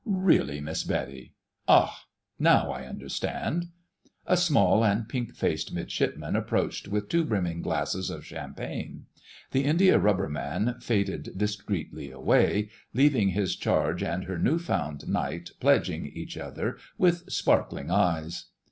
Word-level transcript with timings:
Really, 0.07 0.59
Miss 0.61 0.83
Betty—Ah! 0.83 1.95
Now 2.39 2.73
I 2.73 2.79
can 2.79 2.89
understand...." 2.89 3.65
A 4.25 4.35
small 4.35 4.83
and 4.83 5.07
pink 5.07 5.35
faced 5.35 5.71
Midshipman 5.75 6.35
approached 6.35 6.87
with 6.87 7.07
two 7.07 7.23
brimming 7.23 7.61
glasses 7.61 8.09
of 8.09 8.25
champagne. 8.25 9.05
The 9.51 9.63
Indiarubber 9.63 10.27
Man 10.27 10.77
faded 10.79 11.33
discreetly 11.37 12.09
away, 12.09 12.71
leaving 12.95 13.29
his 13.29 13.55
charge 13.55 14.01
and 14.01 14.23
her 14.23 14.39
new 14.39 14.57
found 14.57 15.07
knight 15.07 15.51
pledging 15.59 16.07
each 16.07 16.35
other 16.35 16.77
with 16.97 17.31
sparkling 17.31 17.91
eyes. 17.91 18.45